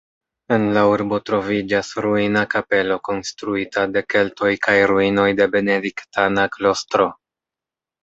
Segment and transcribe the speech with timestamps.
[0.55, 7.13] En la urbo troviĝas ruina kapelo konstruita de keltoj kaj ruinoj de benediktana klostro.